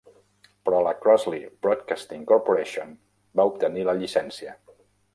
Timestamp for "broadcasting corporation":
1.67-2.99